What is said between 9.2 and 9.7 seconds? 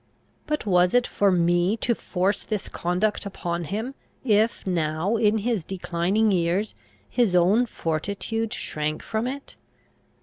it?